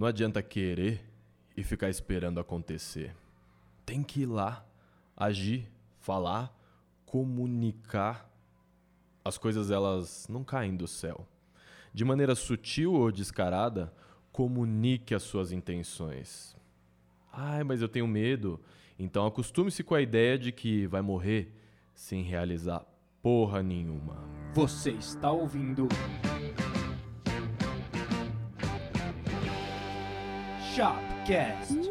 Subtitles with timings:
[0.00, 1.04] Não adianta querer
[1.54, 3.14] e ficar esperando acontecer.
[3.84, 4.64] Tem que ir lá,
[5.14, 6.58] agir, falar,
[7.04, 8.26] comunicar.
[9.22, 11.28] As coisas elas não caem do céu.
[11.92, 13.92] De maneira sutil ou descarada,
[14.32, 16.56] comunique as suas intenções.
[17.30, 18.58] Ai, mas eu tenho medo.
[18.98, 21.54] Então acostume-se com a ideia de que vai morrer
[21.92, 22.86] sem realizar
[23.22, 24.16] porra nenhuma.
[24.54, 25.86] Você está ouvindo.
[30.74, 31.90] Shopcast.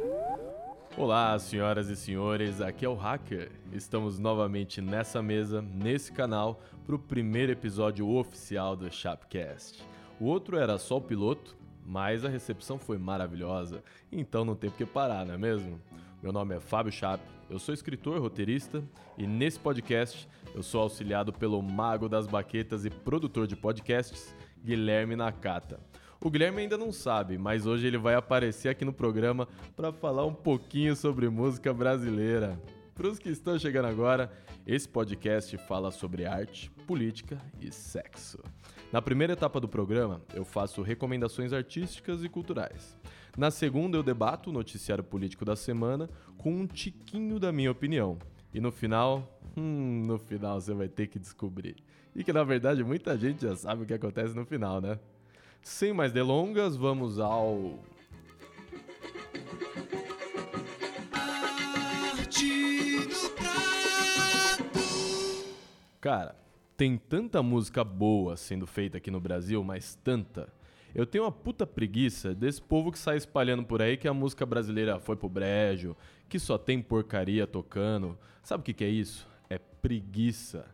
[0.95, 3.51] Olá, senhoras e senhores, aqui é o Hacker.
[3.73, 9.83] Estamos novamente nessa mesa, nesse canal, para o primeiro episódio oficial do Shopcast.
[10.17, 14.77] O outro era só o piloto, mas a recepção foi maravilhosa, então não tem por
[14.77, 15.77] que parar, não é mesmo?
[16.23, 18.81] Meu nome é Fábio Chap, eu sou escritor, roteirista
[19.17, 24.33] e nesse podcast eu sou auxiliado pelo mago das baquetas e produtor de podcasts,
[24.63, 25.81] Guilherme Nakata.
[26.21, 30.25] O Guilherme ainda não sabe, mas hoje ele vai aparecer aqui no programa para falar
[30.25, 32.59] um pouquinho sobre música brasileira.
[32.93, 34.29] Para os que estão chegando agora,
[34.67, 38.37] esse podcast fala sobre arte, política e sexo.
[38.91, 42.97] Na primeira etapa do programa, eu faço recomendações artísticas e culturais.
[43.37, 48.17] Na segunda, eu debato o noticiário político da semana com um tiquinho da minha opinião.
[48.53, 51.77] E no final, hum, no final você vai ter que descobrir.
[52.13, 54.99] E que na verdade muita gente já sabe o que acontece no final, né?
[55.61, 57.79] Sem mais delongas, vamos ao.
[66.01, 66.35] Cara,
[66.77, 70.51] tem tanta música boa sendo feita aqui no Brasil, mas tanta.
[70.95, 74.45] Eu tenho uma puta preguiça desse povo que sai espalhando por aí que a música
[74.45, 75.95] brasileira foi pro brejo,
[76.27, 78.17] que só tem porcaria tocando.
[78.41, 79.27] Sabe o que, que é isso?
[79.49, 80.65] É preguiça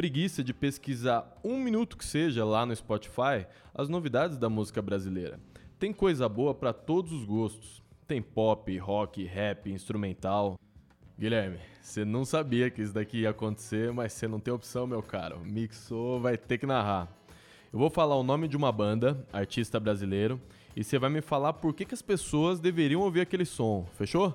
[0.00, 5.38] preguiça de pesquisar um minuto que seja lá no Spotify as novidades da música brasileira.
[5.78, 7.82] Tem coisa boa para todos os gostos.
[8.08, 10.58] Tem pop, rock, rap, instrumental.
[11.18, 15.02] Guilherme, você não sabia que isso daqui ia acontecer, mas você não tem opção, meu
[15.02, 15.40] caro.
[15.44, 17.06] Mixou, vai ter que narrar.
[17.70, 20.40] Eu vou falar o nome de uma banda, artista brasileiro,
[20.74, 24.34] e você vai me falar por que, que as pessoas deveriam ouvir aquele som, fechou?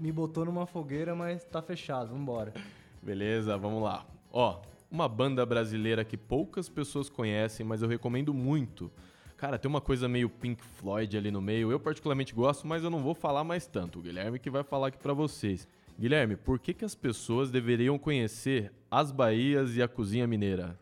[0.00, 2.52] Me botou numa fogueira, mas tá fechado, vambora.
[3.00, 4.04] Beleza, vamos lá.
[4.32, 4.60] Ó,
[4.92, 8.92] uma banda brasileira que poucas pessoas conhecem, mas eu recomendo muito.
[9.38, 11.72] Cara, tem uma coisa meio Pink Floyd ali no meio.
[11.72, 13.98] Eu particularmente gosto, mas eu não vou falar mais tanto.
[13.98, 15.66] O Guilherme que vai falar aqui para vocês.
[15.98, 20.78] Guilherme, por que, que as pessoas deveriam conhecer as Bahias e a cozinha mineira?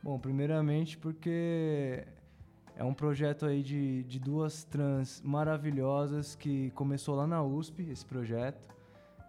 [0.00, 2.06] Bom, primeiramente porque
[2.76, 8.06] é um projeto aí de, de duas trans maravilhosas que começou lá na USP, esse
[8.06, 8.73] projeto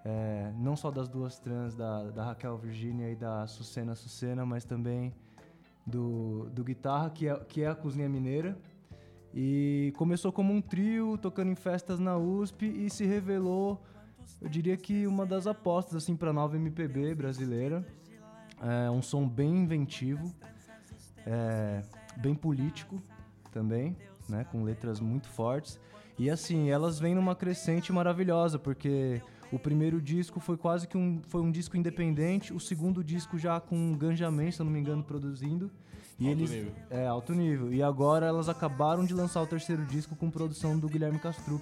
[0.06, 4.64] é, não só das duas trans, da, da Raquel Virginia e da Sucena Sucena, mas
[4.64, 5.12] também
[5.86, 8.58] do, do Guitarra, que é, que é a Cozinha Mineira.
[9.34, 13.84] E começou como um trio, tocando em festas na USP e se revelou,
[14.42, 17.86] eu diria que uma das apostas assim para nova MPB brasileira.
[18.62, 20.34] É um som bem inventivo,
[21.26, 21.84] é,
[22.18, 23.02] bem político
[23.52, 23.98] também,
[24.30, 25.80] né, com letras muito fortes.
[26.18, 31.22] E assim, elas vêm numa crescente maravilhosa, porque o primeiro disco foi quase que um,
[31.28, 34.80] foi um disco independente, o segundo disco já com Ganja Man, se eu não me
[34.80, 35.72] engano, produzindo.
[36.20, 36.72] E alto eles, nível.
[36.90, 37.74] É, alto nível.
[37.74, 41.62] E agora elas acabaram de lançar o terceiro disco com produção do Guilherme Castrup,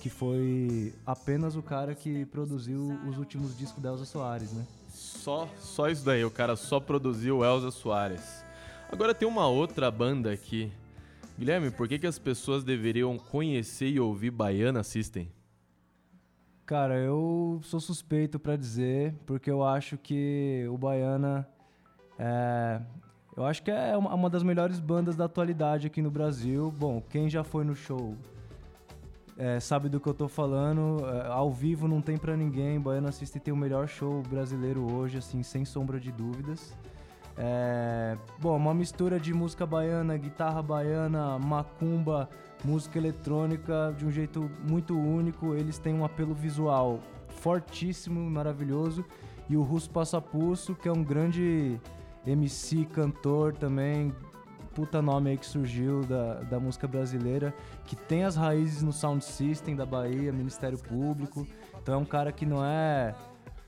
[0.00, 4.66] que foi apenas o cara que produziu os últimos discos da Elza Soares, né?
[4.88, 8.44] Só, só isso daí, o cara só produziu Elza Soares.
[8.90, 10.72] Agora tem uma outra banda aqui.
[11.38, 15.30] Guilherme, por que, que as pessoas deveriam conhecer e ouvir Baiana System?
[16.64, 21.46] Cara, eu sou suspeito para dizer, porque eu acho que o Baiana
[22.18, 22.80] é,
[23.36, 26.70] eu acho que é uma das melhores bandas da atualidade aqui no Brasil.
[26.70, 28.14] Bom, quem já foi no show
[29.38, 30.98] é, sabe do que eu tô falando.
[31.08, 32.78] É, ao vivo não tem para ninguém.
[32.78, 36.76] Baiana Assiste tem o melhor show brasileiro hoje, assim, sem sombra de dúvidas.
[37.38, 42.28] É, bom, uma mistura de música baiana, guitarra baiana, macumba,
[42.64, 45.54] música eletrônica de um jeito muito único.
[45.54, 49.04] Eles têm um apelo visual fortíssimo, maravilhoso.
[49.48, 51.80] E o Russo Passapulso, que é um grande
[52.26, 54.14] MC, cantor também,
[54.74, 57.54] puta nome aí que surgiu da, da música brasileira,
[57.84, 61.46] que tem as raízes no Sound System da Bahia, Ministério Público.
[61.80, 63.14] Então é um cara que não é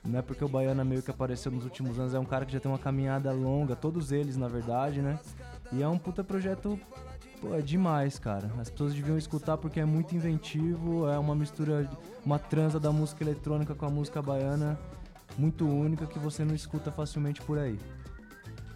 [0.03, 2.53] não é porque o Baiana meio que apareceu nos últimos anos, é um cara que
[2.53, 5.19] já tem uma caminhada longa, todos eles, na verdade, né?
[5.71, 6.79] E é um puta projeto,
[7.41, 8.51] pô, é demais, cara.
[8.59, 11.89] As pessoas deviam escutar porque é muito inventivo, é uma mistura,
[12.25, 14.79] uma transa da música eletrônica com a música baiana
[15.37, 17.77] muito única que você não escuta facilmente por aí.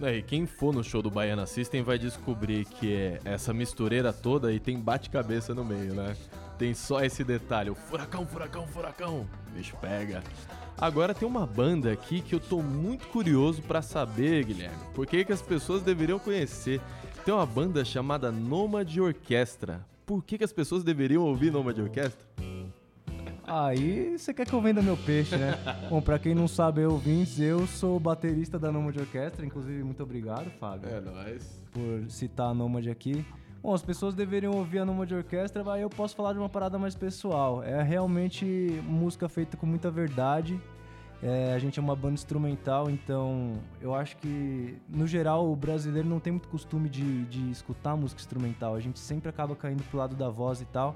[0.01, 4.13] É, e quem for no show do Baiana System vai descobrir que é essa mistureira
[4.13, 6.15] toda e tem bate-cabeça no meio, né?
[6.57, 9.29] Tem só esse detalhe, o furacão, furacão, furacão.
[9.53, 10.23] Bicho pega.
[10.77, 14.77] Agora tem uma banda aqui que eu tô muito curioso para saber, Guilherme.
[14.94, 16.79] Por que, que as pessoas deveriam conhecer?
[17.30, 19.86] Tem uma banda chamada Nomad Orquestra.
[20.04, 22.28] Por que, que as pessoas deveriam ouvir Nomad Orquestra?
[23.46, 25.54] Aí você quer que eu venda meu peixe, né?
[25.92, 29.46] Bom, pra quem não sabe, ouvintes, eu sou baterista da Nomad Orquestra.
[29.46, 30.90] Inclusive, muito obrigado, Fábio.
[30.90, 31.62] É nóis.
[31.72, 33.24] Por citar a Nomad aqui.
[33.62, 36.80] Bom, as pessoas deveriam ouvir a Nomad Orquestra, mas eu posso falar de uma parada
[36.80, 37.62] mais pessoal.
[37.62, 38.44] É realmente
[38.88, 40.60] música feita com muita verdade.
[41.21, 46.07] É, a gente é uma banda instrumental, então eu acho que, no geral, o brasileiro
[46.07, 48.74] não tem muito costume de, de escutar música instrumental.
[48.74, 50.95] A gente sempre acaba caindo pro lado da voz e tal.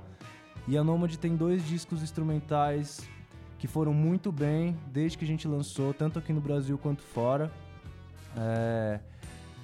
[0.66, 3.02] E a Nomad tem dois discos instrumentais
[3.60, 7.52] que foram muito bem desde que a gente lançou, tanto aqui no Brasil quanto fora.
[8.38, 9.00] É,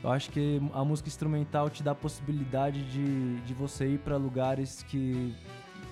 [0.03, 4.17] eu acho que a música instrumental te dá a possibilidade de, de você ir para
[4.17, 5.33] lugares que,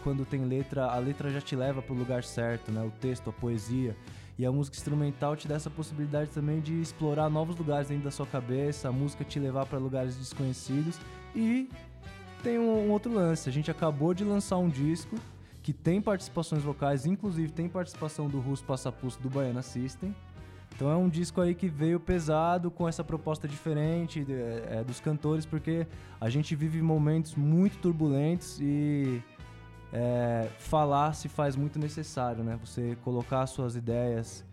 [0.03, 2.81] quando tem letra, a letra já te leva para o lugar certo, né?
[2.81, 3.95] O texto, a poesia.
[4.37, 8.11] E a música instrumental te dá essa possibilidade também de explorar novos lugares dentro da
[8.11, 10.99] sua cabeça, a música te levar para lugares desconhecidos
[11.35, 11.67] e
[12.43, 13.49] tem um, um outro lance.
[13.49, 15.15] A gente acabou de lançar um disco
[15.63, 20.15] que tem participações vocais, inclusive tem participação do Russo Passapusto do Baiana System.
[20.75, 25.43] Então é um disco aí que veio pesado com essa proposta diferente é, dos cantores,
[25.43, 25.87] porque
[26.21, 29.21] a gente vive momentos muito turbulentos e
[29.91, 32.57] é, falar se faz muito necessário, né?
[32.63, 34.45] Você colocar suas ideias.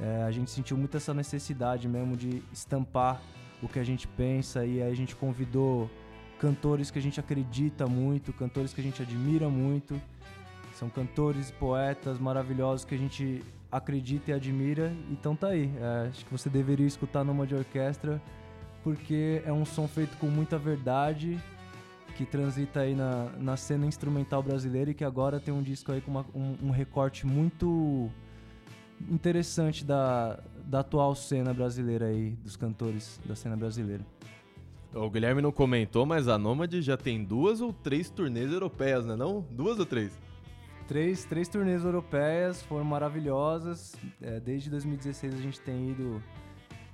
[0.00, 3.20] É, a gente sentiu muito essa necessidade mesmo de estampar
[3.62, 5.88] o que a gente pensa e aí a gente convidou
[6.38, 10.00] cantores que a gente acredita muito, cantores que a gente admira muito.
[10.74, 14.92] São cantores e poetas maravilhosos que a gente acredita e admira.
[15.10, 15.70] Então tá aí.
[15.76, 18.20] É, acho que você deveria escutar numa de orquestra
[18.82, 21.38] porque é um som feito com muita verdade
[22.12, 26.00] que transita aí na, na cena instrumental brasileira e que agora tem um disco aí
[26.00, 28.10] com uma, um, um recorte muito
[29.10, 34.04] interessante da, da atual cena brasileira aí, dos cantores da cena brasileira.
[34.94, 39.16] O Guilherme não comentou, mas a Nômade já tem duas ou três turnês europeias, né
[39.16, 39.44] não?
[39.50, 40.18] Duas ou três?
[40.86, 43.96] Três, três turnês europeias, foram maravilhosas.
[44.20, 46.22] É, desde 2016 a gente tem ido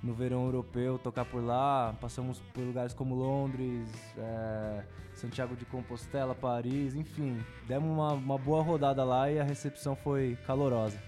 [0.01, 1.95] no verão europeu tocar por lá.
[1.99, 7.37] Passamos por lugares como Londres, é, Santiago de Compostela, Paris, enfim.
[7.67, 11.01] Demos uma, uma boa rodada lá e a recepção foi calorosa.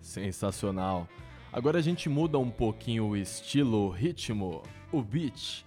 [0.00, 1.08] Sensacional.
[1.52, 5.64] Agora a gente muda um pouquinho o estilo, o ritmo, o beat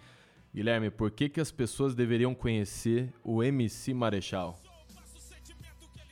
[0.55, 4.57] Guilherme, por que, que as pessoas deveriam conhecer o MC Marechal?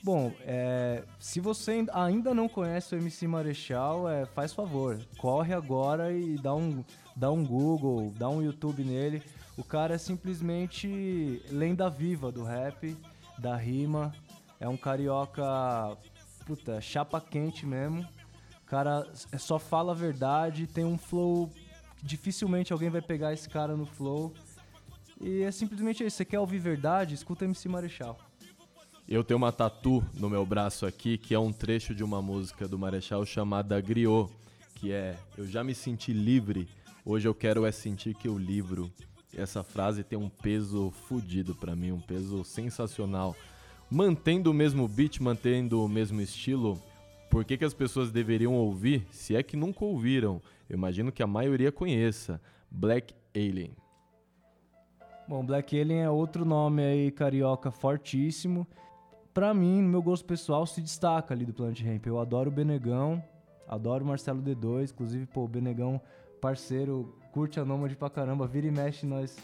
[0.04, 6.12] Bom, é, se você ainda não conhece o MC Marechal, é, faz favor, corre agora
[6.12, 6.84] e dá um,
[7.16, 9.24] dá um Google, dá um YouTube nele.
[9.58, 12.98] O cara é simplesmente lenda viva do rap,
[13.38, 14.14] da rima.
[14.60, 15.98] É um carioca,
[16.46, 18.06] puta, chapa quente mesmo.
[18.66, 21.50] Cara é, só fala a verdade, tem um flow
[22.04, 24.34] dificilmente alguém vai pegar esse cara no flow.
[25.20, 26.18] E é simplesmente isso.
[26.18, 27.16] Você quer ouvir verdade?
[27.16, 28.20] Escuta MC Marechal.
[29.14, 32.68] Eu tenho uma tatu no meu braço aqui que é um trecho de uma música
[32.68, 34.28] do Marechal chamada Griot,
[34.74, 36.68] que é Eu já me senti livre,
[37.06, 38.92] hoje eu quero é sentir que eu livro.
[39.38, 43.36] Essa frase tem um peso fudido para mim, um peso sensacional.
[43.88, 46.82] Mantendo o mesmo beat, mantendo o mesmo estilo,
[47.30, 50.42] por que, que as pessoas deveriam ouvir, se é que nunca ouviram?
[50.68, 52.42] Eu imagino que a maioria conheça.
[52.68, 53.76] Black Alien.
[55.28, 58.68] Bom, Black Alien é outro nome aí carioca fortíssimo.
[59.34, 62.06] Pra mim, no meu gosto pessoal, se destaca ali do Planet Ramp.
[62.06, 63.24] Eu adoro o Benegão,
[63.68, 66.00] adoro o Marcelo D2, inclusive, pô, o Benegão,
[66.40, 69.36] parceiro, curte a Nômade pra caramba, vira e mexe, nós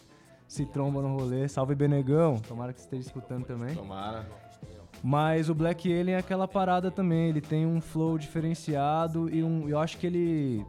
[0.48, 1.48] se tromba no rolê.
[1.48, 3.74] Salve Benegão, tomara que você esteja escutando também.
[3.74, 4.28] Tomara.
[5.04, 9.68] Mas o Black Alien é aquela parada também, ele tem um flow diferenciado e um,
[9.68, 10.66] eu acho que ele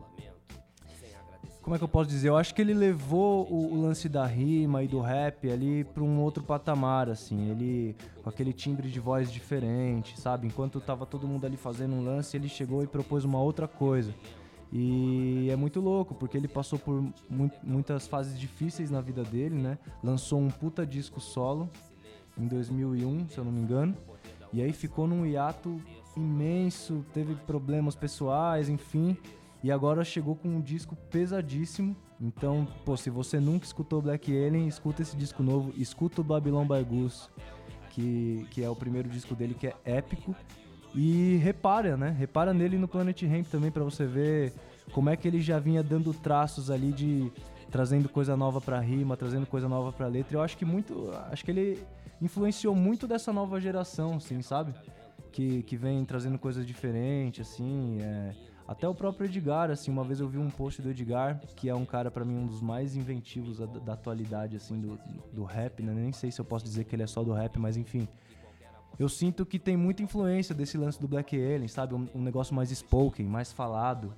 [1.71, 2.31] como é que eu posso dizer?
[2.31, 6.03] Eu acho que ele levou o, o lance da rima e do rap ali para
[6.03, 7.49] um outro patamar, assim.
[7.49, 10.49] Ele com aquele timbre de voz diferente, sabe?
[10.49, 14.13] Enquanto tava todo mundo ali fazendo um lance, ele chegou e propôs uma outra coisa.
[14.73, 19.55] E é muito louco, porque ele passou por mu muitas fases difíceis na vida dele,
[19.55, 19.79] né?
[20.03, 21.71] Lançou um puta disco solo
[22.37, 23.97] em 2001, se eu não me engano.
[24.53, 25.81] E aí ficou num hiato
[26.17, 29.17] imenso, teve problemas pessoais, enfim.
[29.63, 31.95] E agora chegou com um disco pesadíssimo.
[32.21, 36.67] Então, pô, se você nunca escutou Black Alien, escuta esse disco novo, escuta o Babylon
[36.67, 37.29] by Goose,
[37.91, 40.35] que, que é o primeiro disco dele que é épico.
[40.95, 42.11] E repara, né?
[42.11, 44.53] Repara nele no Planet Ramp também para você ver
[44.93, 47.31] como é que ele já vinha dando traços ali de,
[47.71, 50.37] trazendo coisa nova pra rima, trazendo coisa nova pra letra.
[50.37, 51.11] Eu acho que muito.
[51.31, 51.83] Acho que ele
[52.21, 54.75] influenciou muito dessa nova geração, assim, sabe?
[55.33, 57.99] Que, que vem trazendo coisas diferentes, assim.
[58.01, 58.35] É,
[58.71, 61.75] até o próprio Edgar, assim, uma vez eu vi um post do Edgar, que é
[61.75, 64.97] um cara para mim um dos mais inventivos da, da atualidade, assim, do,
[65.33, 65.93] do rap, né?
[65.93, 68.07] Nem sei se eu posso dizer que ele é só do rap, mas enfim.
[68.97, 71.97] Eu sinto que tem muita influência desse lance do Black Alien, sabe?
[71.97, 74.15] Um, um negócio mais spoken, mais falado.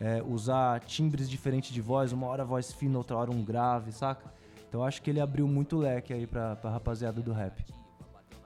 [0.00, 4.34] É, usar timbres diferentes de voz, uma hora voz fina, outra hora um grave, saca?
[4.68, 7.64] Então acho que ele abriu muito leque aí pra, pra rapaziada do rap.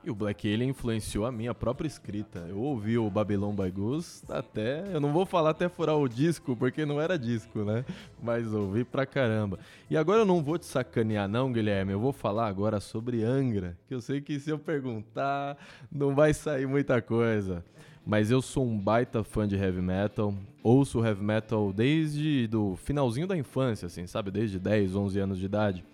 [0.06, 2.46] E o Black Alien influenciou a minha própria escrita.
[2.48, 4.84] Eu ouvi o Babylon by Goose até.
[4.92, 7.84] Eu não vou falar até furar o disco, porque não era disco, né?
[8.22, 9.58] Mas ouvi pra caramba.
[9.90, 11.90] E agora eu não vou te sacanear, não, Guilherme.
[11.90, 13.76] Eu vou falar agora sobre Angra.
[13.88, 15.58] Que eu sei que se eu perguntar,
[15.90, 17.64] não vai sair muita coisa.
[18.06, 20.32] Mas eu sou um baita fã de heavy metal.
[20.62, 24.30] Ouço heavy metal desde do finalzinho da infância, assim, sabe?
[24.30, 25.84] Desde 10, 11 anos de idade.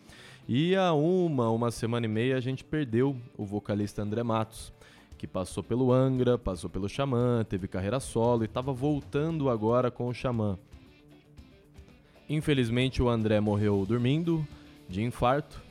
[0.48, 4.72] E há uma, uma semana e meia, a gente perdeu o vocalista André Matos,
[5.16, 10.08] que passou pelo Angra, passou pelo Xamã, teve carreira solo e estava voltando agora com
[10.08, 10.58] o Xamã.
[12.28, 14.44] Infelizmente, o André morreu dormindo,
[14.88, 15.62] de infarto,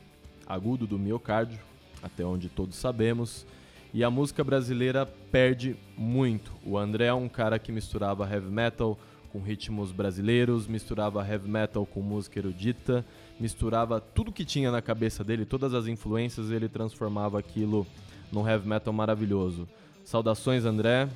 [0.46, 1.60] agudo do miocárdio,
[2.02, 3.46] até onde todos sabemos.
[3.92, 6.50] E a música brasileira perde muito.
[6.64, 8.98] O André é um cara que misturava heavy metal
[9.32, 13.04] com ritmos brasileiros, misturava heavy metal com música erudita
[13.42, 17.84] misturava tudo que tinha na cabeça dele, todas as influências, ele transformava aquilo
[18.30, 19.68] num heavy metal maravilhoso.
[20.04, 21.08] Saudações, André.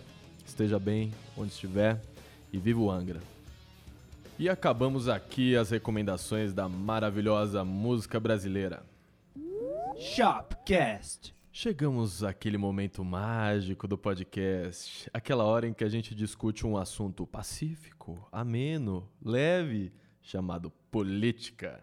[0.44, 2.00] Esteja bem onde estiver
[2.52, 3.20] e viva o Angra.
[4.38, 8.82] E acabamos aqui as recomendações da maravilhosa música brasileira.
[9.98, 11.35] Shopcast.
[11.58, 17.26] Chegamos àquele momento mágico do podcast, aquela hora em que a gente discute um assunto
[17.26, 21.82] pacífico, ameno, leve, chamado política.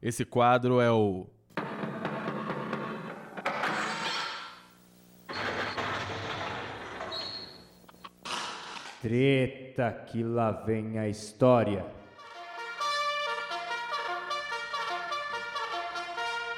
[0.00, 1.26] Esse quadro é o.
[9.02, 11.84] Treta que lá vem a história.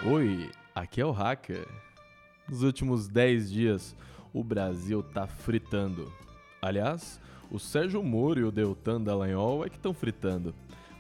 [0.07, 1.84] Oi, aqui é o Hacker.
[2.55, 3.97] Nos últimos 10 dias,
[4.33, 6.13] o Brasil tá fritando.
[6.63, 7.21] Aliás,
[7.51, 10.55] o Sérgio Moro e o Deltan Dallagnol é que estão fritando.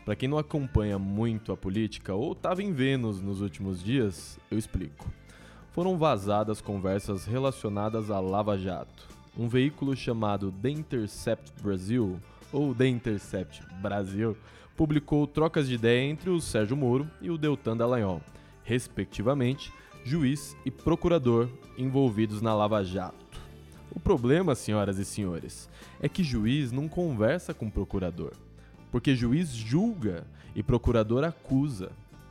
[0.05, 4.59] Para quem não acompanha muito a política ou estava em Vênus nos últimos dias, eu
[4.59, 5.09] explico.
[5.71, 9.07] Foram vazadas conversas relacionadas à Lava Jato.
[9.39, 12.19] Um veículo chamado The Intercept Brasil,
[12.53, 14.37] ou The Intercept Brasil,
[14.77, 18.21] publicou trocas de ideia entre o Sérgio Moro e o Deltan Dallagnol,
[18.65, 19.73] respectivamente,
[20.05, 23.41] juiz e procurador envolvidos na Lava Jato.
[23.91, 25.69] O problema, senhoras e senhores,
[26.01, 28.33] é que juiz não conversa com procurador
[28.95, 31.91] porque juiz julga e procurador acusa.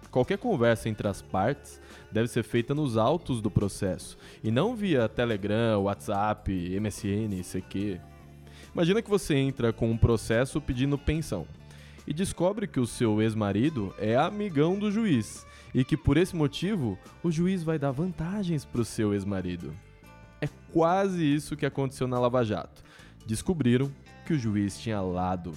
[0.09, 1.77] Qualquer conversa entre as partes
[2.09, 7.99] deve ser feita nos autos do processo e não via Telegram, WhatsApp, MSN, CQ.
[8.73, 11.45] Imagina que você entra com um processo pedindo pensão
[12.07, 16.97] e descobre que o seu ex-marido é amigão do juiz e que por esse motivo
[17.23, 19.73] o juiz vai dar vantagens para o seu ex-marido.
[20.39, 22.83] É quase isso que aconteceu na Lava Jato.
[23.25, 23.91] Descobriram
[24.25, 25.53] que o juiz tinha lado.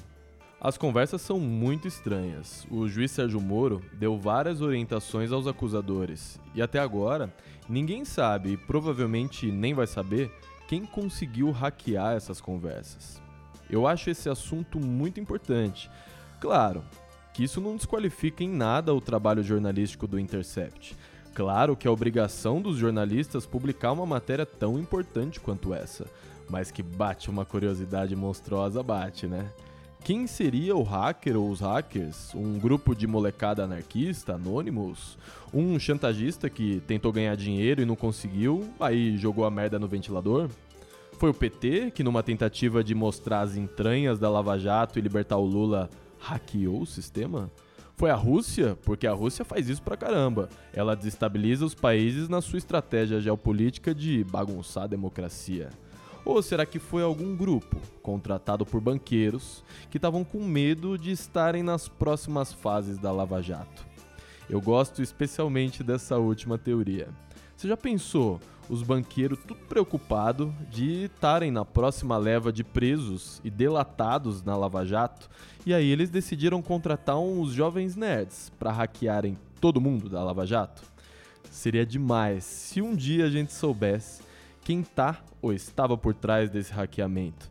[0.61, 2.67] As conversas são muito estranhas.
[2.71, 7.35] O juiz Sérgio Moro deu várias orientações aos acusadores e até agora
[7.69, 10.31] ninguém sabe e provavelmente nem vai saber
[10.67, 13.21] quem conseguiu hackear essas conversas.
[13.69, 15.91] Eu acho esse assunto muito importante.
[16.41, 16.85] Claro
[17.37, 20.97] que isso não desqualifica em nada o trabalho jornalístico do Intercept.
[21.35, 26.07] Claro que é obrigação dos jornalistas publicar uma matéria tão importante quanto essa,
[26.49, 29.53] mas que bate uma curiosidade monstruosa, bate, né?
[30.03, 32.35] Quem seria o hacker ou os hackers?
[32.35, 35.19] Um grupo de molecada anarquista, anônimos?
[35.53, 40.49] Um chantagista que tentou ganhar dinheiro e não conseguiu, aí jogou a merda no ventilador?
[41.19, 45.37] Foi o PT que, numa tentativa de mostrar as entranhas da Lava Jato e libertar
[45.37, 45.91] o Lula,
[46.27, 47.51] hackeou o sistema?
[47.95, 48.77] Foi a Rússia?
[48.85, 50.49] Porque a Rússia faz isso pra caramba.
[50.73, 55.71] Ela desestabiliza os países na sua estratégia geopolítica de bagunçar a democracia.
[56.25, 61.63] Ou será que foi algum grupo, contratado por banqueiros, que estavam com medo de estarem
[61.63, 63.87] nas próximas fases da Lava Jato?
[64.51, 67.09] Eu gosto especialmente dessa última teoria.
[67.57, 73.49] Você já pensou os banqueiros tudo preocupado de estarem na próxima leva de presos e
[73.49, 75.31] delatados na Lava Jato?
[75.65, 80.83] E aí eles decidiram contratar uns jovens nerds para hackearem todo mundo da Lava Jato?
[81.51, 84.23] Seria demais se um dia a gente soubesse
[84.63, 87.51] quem tá ou estava por trás desse hackeamento.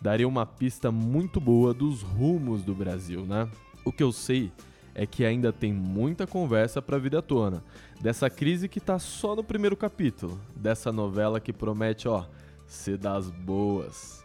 [0.00, 3.46] Daria uma pista muito boa dos rumos do Brasil, né?
[3.84, 4.50] O que eu sei
[4.94, 7.62] é que ainda tem muita conversa para vir à tona.
[8.00, 12.24] Dessa crise que tá só no primeiro capítulo, dessa novela que promete, ó,
[12.66, 14.24] ser das boas.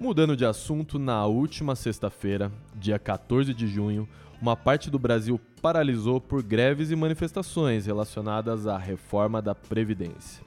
[0.00, 4.08] Mudando de assunto, na última sexta-feira, dia 14 de junho,
[4.40, 10.42] uma parte do Brasil paralisou por greves e manifestações relacionadas à reforma da Previdência.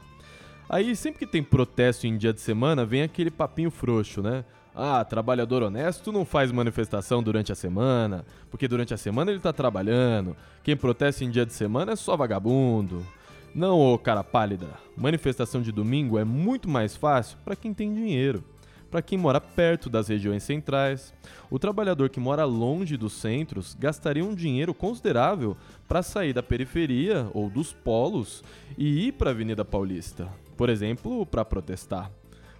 [0.67, 4.43] Aí, sempre que tem protesto em dia de semana, vem aquele papinho frouxo, né?
[4.77, 9.53] Ah, trabalhador honesto não faz manifestação durante a semana, porque durante a semana ele tá
[9.53, 10.36] trabalhando.
[10.63, 13.05] Quem protesta em dia de semana é só vagabundo.
[13.53, 14.67] Não, ô cara pálida.
[14.98, 18.44] Manifestação de domingo é muito mais fácil para quem tem dinheiro.
[18.91, 21.13] Para quem mora perto das regiões centrais,
[21.50, 25.55] o trabalhador que mora longe dos centros gastaria um dinheiro considerável
[25.88, 28.44] para sair da periferia ou dos polos
[28.77, 30.27] e ir para a Avenida Paulista,
[30.58, 32.12] por exemplo, para protestar.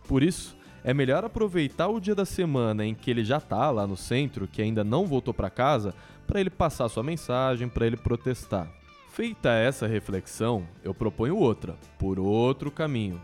[0.08, 3.88] Por isso, é melhor aproveitar o dia da semana em que ele já está lá
[3.88, 5.96] no centro, que ainda não voltou para casa,
[6.28, 8.72] para ele passar sua mensagem, para ele protestar.
[9.10, 13.20] Feita essa reflexão, eu proponho outra, por outro caminho.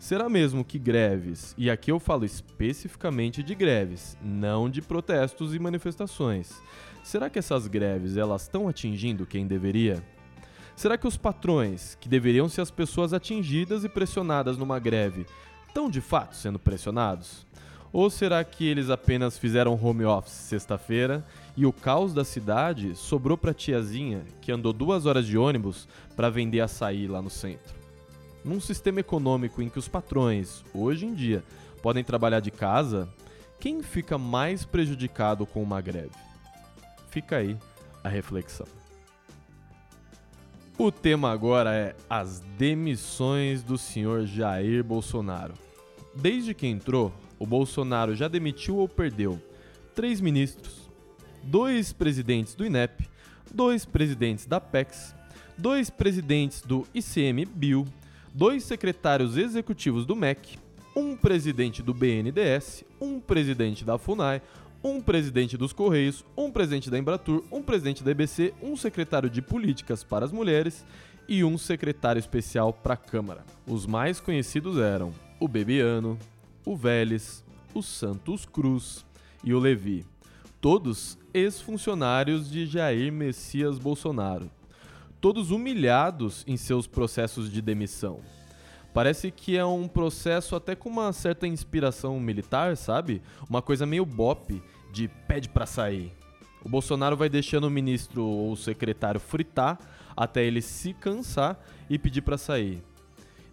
[0.00, 5.60] Será mesmo que greves, e aqui eu falo especificamente de greves, não de protestos e
[5.60, 6.60] manifestações.
[7.04, 10.02] Será que essas greves elas estão atingindo quem deveria?
[10.74, 15.24] Será que os patrões, que deveriam ser as pessoas atingidas e pressionadas numa greve,
[15.76, 17.46] estão de fato sendo pressionados?
[17.92, 21.22] Ou será que eles apenas fizeram home office sexta-feira
[21.54, 26.30] e o caos da cidade sobrou para tiazinha que andou duas horas de ônibus para
[26.30, 27.74] vender açaí lá no centro?
[28.42, 31.44] Num sistema econômico em que os patrões, hoje em dia,
[31.82, 33.06] podem trabalhar de casa,
[33.60, 36.16] quem fica mais prejudicado com uma greve?
[37.10, 37.54] Fica aí
[38.02, 38.66] a reflexão.
[40.78, 45.65] O tema agora é as demissões do senhor Jair Bolsonaro.
[46.16, 49.40] Desde que entrou, o Bolsonaro já demitiu ou perdeu
[49.94, 50.90] três ministros,
[51.42, 53.08] dois presidentes do INEP,
[53.52, 55.14] dois presidentes da PEX,
[55.58, 57.86] dois presidentes do ICMBio,
[58.32, 60.58] dois secretários executivos do MEC,
[60.94, 64.40] um presidente do BNDES, um presidente da FUNAI,
[64.82, 69.42] um presidente dos Correios, um presidente da Embratur, um presidente da EBC, um secretário de
[69.42, 70.84] Políticas para as Mulheres
[71.28, 73.44] e um secretário especial para a Câmara.
[73.66, 76.18] Os mais conhecidos eram o Bebiano,
[76.64, 77.44] o Vélez,
[77.74, 79.04] o Santos Cruz
[79.44, 80.04] e o Levi.
[80.60, 84.50] Todos ex-funcionários de Jair Messias Bolsonaro.
[85.20, 88.20] Todos humilhados em seus processos de demissão.
[88.94, 93.20] Parece que é um processo até com uma certa inspiração militar, sabe?
[93.48, 96.12] Uma coisa meio bop de pede para sair.
[96.64, 99.78] O Bolsonaro vai deixando o ministro ou o secretário fritar
[100.16, 102.82] até ele se cansar e pedir para sair.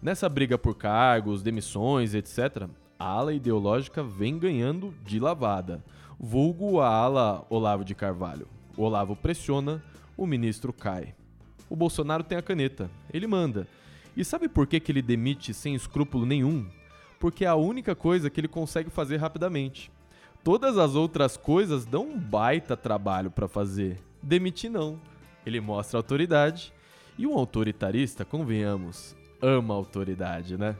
[0.04, 5.82] Nessa briga por cargos, demissões, etc., a ala ideológica vem ganhando de lavada.
[6.20, 8.46] Vulgo a ala Olavo de Carvalho.
[8.76, 9.82] O Olavo pressiona,
[10.14, 11.14] o ministro cai.
[11.70, 13.66] O Bolsonaro tem a caneta, ele manda.
[14.14, 16.66] E sabe por que, que ele demite sem escrúpulo nenhum?
[17.18, 19.90] Porque é a única coisa que ele consegue fazer rapidamente.
[20.42, 24.02] Todas as outras coisas dão um baita trabalho para fazer.
[24.22, 25.00] Demitir não.
[25.46, 26.74] Ele mostra autoridade.
[27.16, 30.74] E um autoritarista, convenhamos, ama autoridade, né?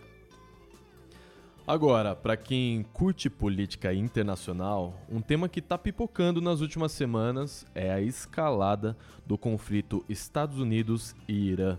[1.67, 7.91] Agora, para quem curte política internacional, um tema que está pipocando nas últimas semanas é
[7.91, 8.97] a escalada
[9.27, 11.79] do conflito Estados Unidos e Irã.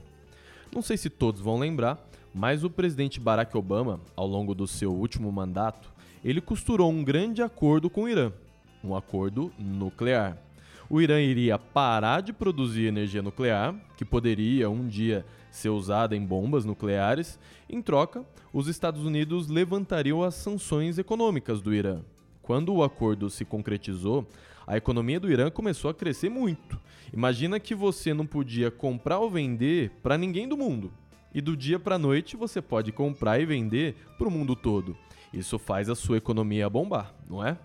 [0.74, 4.92] Não sei se todos vão lembrar, mas o presidente Barack Obama, ao longo do seu
[4.92, 5.94] último mandato,
[6.24, 8.32] ele costurou um grande acordo com o Irã,
[8.84, 10.38] um acordo nuclear.
[10.88, 16.24] O Irã iria parar de produzir energia nuclear, que poderia um dia ser usada em
[16.24, 17.40] bombas nucleares.
[17.68, 22.02] Em troca, os Estados Unidos levantariam as sanções econômicas do Irã.
[22.42, 24.28] Quando o acordo se concretizou,
[24.68, 26.80] a economia do Irã começou a crescer muito.
[27.12, 30.92] Imagina que você não podia comprar ou vender para ninguém do mundo.
[31.34, 34.96] E do dia para a noite você pode comprar e vender para o mundo todo.
[35.34, 37.58] Isso faz a sua economia bombar, não é?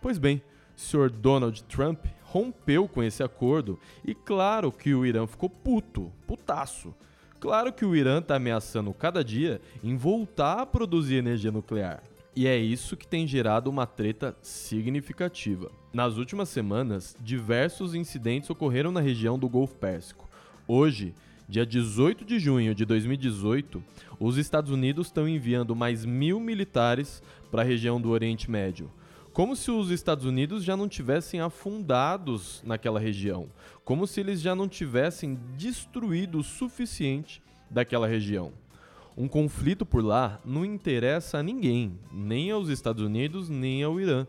[0.00, 0.40] Pois bem,
[0.76, 1.10] Sr.
[1.10, 6.94] Donald Trump rompeu com esse acordo e claro que o Irã ficou puto, putaço.
[7.38, 12.02] Claro que o Irã está ameaçando cada dia em voltar a produzir energia nuclear.
[12.34, 15.70] E é isso que tem gerado uma treta significativa.
[15.92, 20.26] Nas últimas semanas, diversos incidentes ocorreram na região do Golfo Pérsico.
[20.66, 21.12] Hoje,
[21.46, 23.84] dia 18 de junho de 2018,
[24.18, 28.90] os Estados Unidos estão enviando mais mil militares para a região do Oriente Médio
[29.32, 33.48] como se os Estados Unidos já não tivessem afundados naquela região,
[33.84, 38.52] como se eles já não tivessem destruído o suficiente daquela região.
[39.16, 44.26] Um conflito por lá não interessa a ninguém, nem aos Estados Unidos, nem ao Irã.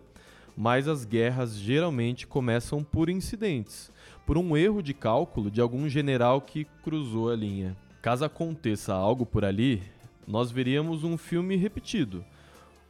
[0.56, 3.92] Mas as guerras geralmente começam por incidentes,
[4.26, 7.76] por um erro de cálculo de algum general que cruzou a linha.
[8.02, 9.82] Caso aconteça algo por ali,
[10.28, 12.24] nós veríamos um filme repetido.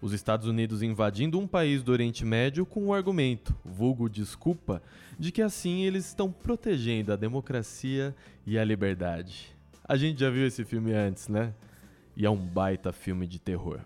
[0.04, 4.84] Os Estados Unidos invadindo um país do Oriente Médio com o argumento, vulgo desculpa,
[5.18, 8.14] de que assim eles estão protegendo a democracia
[8.46, 9.56] e a liberdade.
[9.82, 11.54] A gente já viu esse filme antes, né?
[12.18, 13.80] E é um baita filme de terror.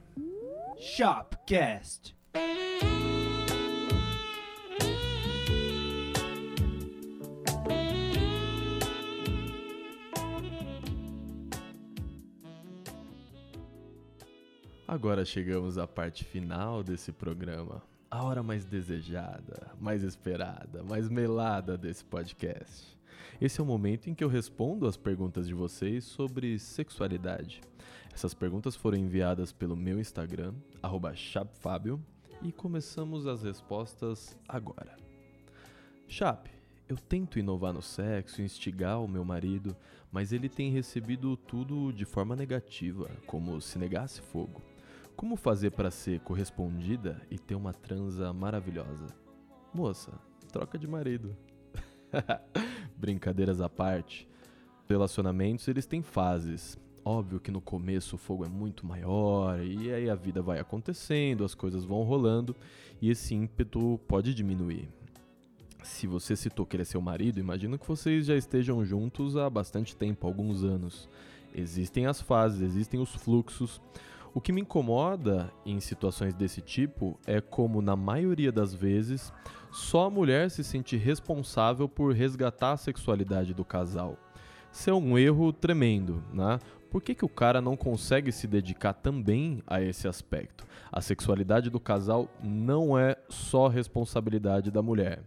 [0.79, 2.16] Shopcast.
[14.97, 17.83] Agora chegamos à parte final desse programa.
[18.09, 22.97] A hora mais desejada, mais esperada, mais melada desse podcast.
[23.39, 27.61] Esse é o momento em que eu respondo as perguntas de vocês sobre sexualidade.
[28.11, 30.55] Essas perguntas foram enviadas pelo meu Instagram,
[31.13, 32.03] chapfabio,
[32.41, 34.97] e começamos as respostas agora.
[36.07, 36.49] Chap,
[36.89, 39.77] eu tento inovar no sexo, instigar o meu marido,
[40.11, 44.59] mas ele tem recebido tudo de forma negativa, como se negasse fogo.
[45.17, 49.07] Como fazer para ser correspondida e ter uma transa maravilhosa?
[49.73, 50.11] Moça,
[50.51, 51.35] troca de marido.
[52.95, 54.29] Brincadeiras à parte,
[54.87, 56.77] relacionamentos eles têm fases.
[57.03, 61.43] Óbvio que no começo o fogo é muito maior e aí a vida vai acontecendo,
[61.43, 62.55] as coisas vão rolando
[63.01, 64.87] e esse ímpeto pode diminuir.
[65.81, 69.49] Se você citou que ele é seu marido, imagino que vocês já estejam juntos há
[69.49, 71.09] bastante tempo, alguns anos.
[71.55, 73.81] Existem as fases, existem os fluxos.
[74.37, 79.33] O que me incomoda em situações desse tipo é como, na maioria das vezes,
[79.71, 84.15] só a mulher se sente responsável por resgatar a sexualidade do casal.
[84.71, 86.59] Isso é um erro tremendo, né?
[86.91, 90.67] Por que, que o cara não consegue se dedicar também a esse aspecto?
[90.91, 95.23] A sexualidade do casal não é só responsabilidade da mulher.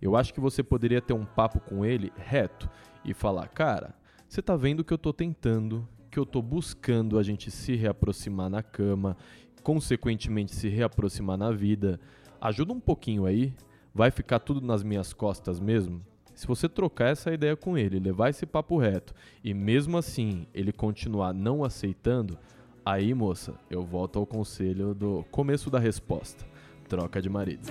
[0.00, 2.70] Eu acho que você poderia ter um papo com ele reto
[3.04, 3.94] e falar: cara,
[4.26, 8.48] você tá vendo que eu tô tentando, que eu tô buscando a gente se reaproximar
[8.48, 9.18] na cama,
[9.62, 12.00] consequentemente se reaproximar na vida.
[12.40, 13.52] Ajuda um pouquinho aí,
[13.94, 16.00] vai ficar tudo nas minhas costas mesmo?
[16.34, 19.12] Se você trocar essa ideia com ele, levar esse papo reto
[19.44, 22.38] e mesmo assim ele continuar não aceitando,
[22.82, 26.46] aí moça, eu volto ao conselho do começo da resposta:
[26.88, 27.68] troca de marido.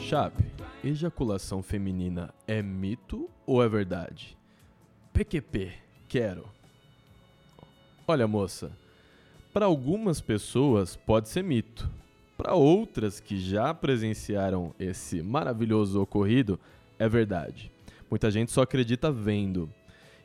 [0.00, 0.44] Chape,
[0.82, 4.38] ejaculação feminina é mito ou é verdade?
[5.12, 6.44] PQP, Quero.
[8.04, 8.72] Olha, moça,
[9.52, 11.88] para algumas pessoas pode ser mito.
[12.36, 16.58] Para outras que já presenciaram esse maravilhoso ocorrido,
[16.98, 17.70] é verdade.
[18.10, 19.70] Muita gente só acredita vendo.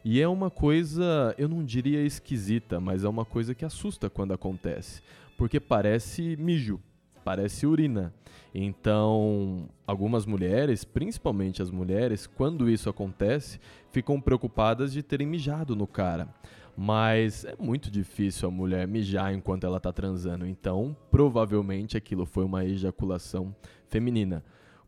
[0.04, 4.34] E é uma coisa, eu não diria esquisita, mas é uma coisa que assusta quando
[4.34, 5.04] acontece.
[5.38, 6.80] Porque parece mijo,
[7.26, 8.14] parece urina.
[8.54, 13.60] Então, algumas mulheres, principalmente as mulheres, quando isso acontece,
[13.92, 16.30] ficam preocupadas de terem mijado no cara.
[16.78, 22.46] Mas é muito difícil a mulher mijar enquanto ela está transando, então provavelmente aquilo foi
[22.46, 23.56] uma ejaculação
[23.88, 24.44] feminina.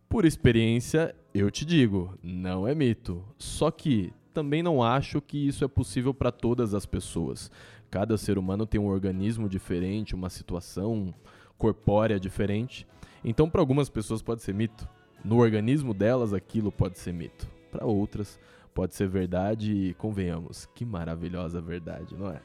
[0.08, 3.24] Por experiência, eu te digo, não é mito.
[3.38, 7.50] Só que também não acho que isso é possível para todas as pessoas.
[7.90, 11.14] Cada ser humano tem um organismo diferente, uma situação
[11.58, 12.88] corpórea diferente.
[13.24, 14.88] Então, para algumas pessoas pode ser mito.
[15.24, 17.48] No organismo delas, aquilo pode ser mito.
[17.72, 18.40] Para outras,
[18.74, 22.42] pode ser verdade e convenhamos, que maravilhosa verdade, não é?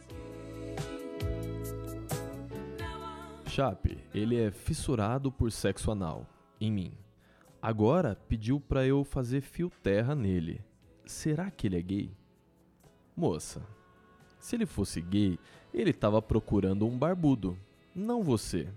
[3.47, 6.27] Chape, ele é fissurado por sexo anal,
[6.59, 6.93] em mim.
[7.61, 10.65] Agora pediu para eu fazer fio terra nele.
[11.05, 12.11] Será que ele é gay?
[13.15, 13.63] Moça,
[14.41, 15.39] se ele fosse gay,
[15.73, 17.57] ele estava procurando um barbudo,
[17.95, 18.69] não você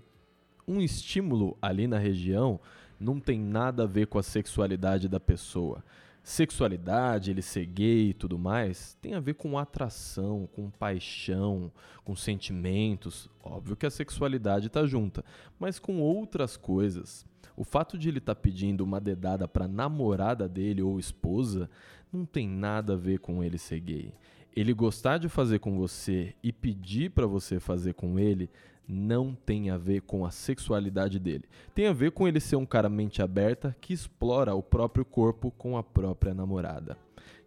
[0.66, 2.60] um estímulo ali na região
[2.98, 5.84] não tem nada a ver com a sexualidade da pessoa.
[6.22, 11.70] Sexualidade, ele ser gay e tudo mais, tem a ver com atração, com paixão,
[12.04, 13.30] com sentimentos.
[13.44, 15.24] Óbvio que a sexualidade está junta,
[15.56, 17.24] mas com outras coisas.
[17.56, 21.70] O fato de ele estar tá pedindo uma dedada para namorada dele ou esposa
[22.12, 24.12] não tem nada a ver com ele ser gay.
[24.54, 28.50] Ele gostar de fazer com você e pedir para você fazer com ele
[28.88, 31.44] não tem a ver com a sexualidade dele.
[31.74, 35.50] Tem a ver com ele ser um cara mente aberta que explora o próprio corpo
[35.50, 36.96] com a própria namorada.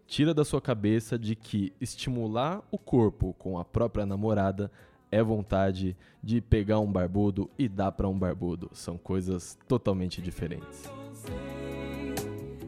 [0.06, 4.70] Tira da sua cabeça de que estimular o corpo com a própria namorada
[5.10, 8.70] é vontade de pegar um barbudo e dar para um barbudo.
[8.72, 10.90] São coisas totalmente diferentes.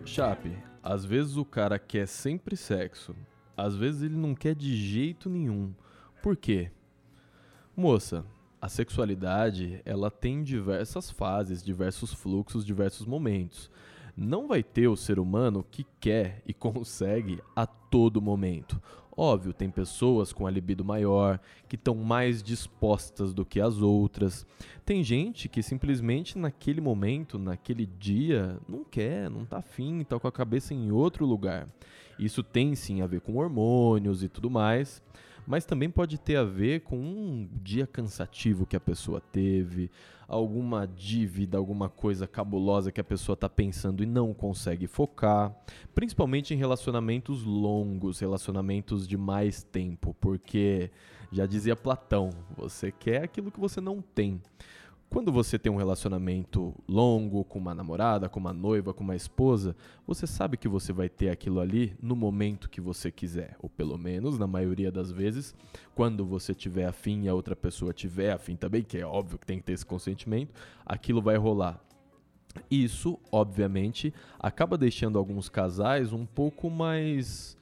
[0.05, 3.15] Chape, às vezes o cara quer sempre sexo,
[3.57, 5.73] às vezes ele não quer de jeito nenhum.
[6.23, 6.71] Por quê?
[7.77, 8.25] Moça,
[8.63, 13.69] a sexualidade ela tem diversas fases, diversos fluxos, diversos momentos.
[14.17, 18.81] Não vai ter o ser humano que quer e consegue a todo momento.
[19.17, 24.47] Óbvio, tem pessoas com a libido maior, que estão mais dispostas do que as outras.
[24.87, 30.29] Tem gente que simplesmente naquele momento, naquele dia, não quer, não tá afim, tá com
[30.29, 31.67] a cabeça em outro lugar.
[32.17, 35.03] Isso tem sim a ver com hormônios e tudo mais
[35.53, 39.91] mas também pode ter a ver com um dia cansativo que a pessoa teve,
[40.27, 45.55] alguma dívida, alguma coisa cabulosa que a pessoa está pensando e não consegue focar,
[45.95, 50.91] principalmente em relacionamentos longos, relacionamentos de mais tempo, porque
[51.31, 54.41] já dizia Platão, você quer aquilo que você não tem.
[55.13, 59.77] Quando você tem um relacionamento longo com uma namorada, com uma noiva, com uma esposa,
[60.07, 63.99] você sabe que você vai ter aquilo ali no momento que você quiser, ou pelo
[63.99, 65.55] menos na maioria das vezes,
[65.95, 69.45] quando você tiver afim e a outra pessoa tiver afim também, que é óbvio que
[69.45, 70.55] tem que ter esse consentimento,
[70.87, 71.79] aquilo vai rolar.
[72.71, 77.55] Isso, obviamente, acaba deixando alguns casais um pouco mais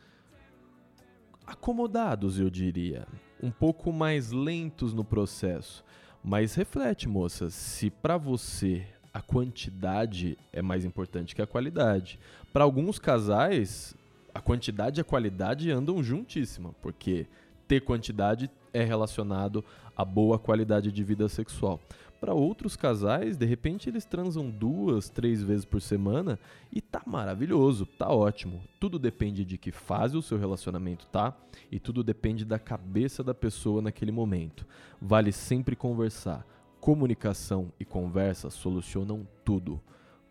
[1.45, 3.09] acomodados, eu diria,
[3.43, 5.85] um pouco mais lentos no processo.
[6.23, 12.19] Mas reflete, moça, se para você a quantidade é mais importante que a qualidade.
[12.53, 13.95] Para alguns casais,
[14.35, 17.27] a quantidade e a qualidade andam juntíssima, porque
[17.67, 19.65] ter quantidade é relacionado
[19.97, 21.81] a boa qualidade de vida sexual.
[22.21, 26.39] Para outros casais, de repente eles transam duas, três vezes por semana
[26.71, 28.63] e tá maravilhoso, tá ótimo.
[28.79, 31.35] Tudo depende de que fase o seu relacionamento tá
[31.73, 34.67] e tudo depende da cabeça da pessoa naquele momento.
[35.01, 36.47] Vale sempre conversar.
[36.79, 39.81] Comunicação e conversa solucionam tudo.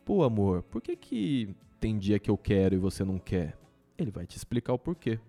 [0.06, 3.58] Pô, amor, por que que tem dia que eu quero e você não quer?
[3.98, 5.20] Ele vai te explicar o porquê.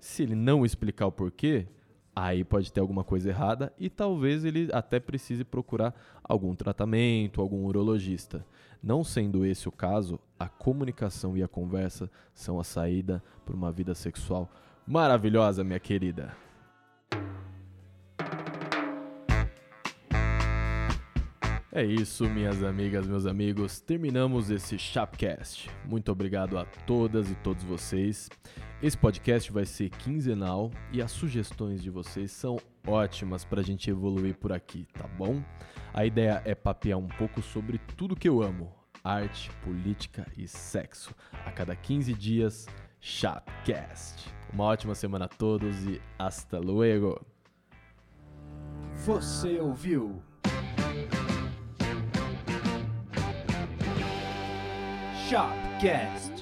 [0.00, 1.68] Se ele não explicar o porquê,
[2.14, 7.64] aí pode ter alguma coisa errada e talvez ele até precise procurar algum tratamento, algum
[7.64, 8.44] urologista.
[8.82, 13.72] Não sendo esse o caso, a comunicação e a conversa são a saída para uma
[13.72, 14.50] vida sexual
[14.86, 16.43] maravilhosa, minha querida.
[21.76, 23.80] É isso, minhas amigas, meus amigos.
[23.80, 25.68] Terminamos esse Chapcast.
[25.84, 28.30] Muito obrigado a todas e todos vocês.
[28.80, 33.90] Esse podcast vai ser quinzenal e as sugestões de vocês são ótimas para a gente
[33.90, 35.42] evoluir por aqui, tá bom?
[35.92, 41.12] A ideia é papear um pouco sobre tudo que eu amo: arte, política e sexo.
[41.44, 42.68] A cada 15 dias,
[43.00, 44.32] Chapcast.
[44.52, 47.20] Uma ótima semana a todos e hasta luego.
[49.04, 50.22] Você ouviu?
[55.34, 56.33] Shopcast.